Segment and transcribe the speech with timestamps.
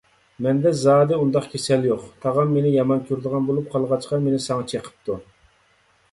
[0.43, 5.19] مەندە زادى ئۇنداق كېسەل يوق؛ تاغام مېنى يامان كۆرىدىغان بولۇپ قالغاچقا، مېنى ساڭا چېقىپتۇ.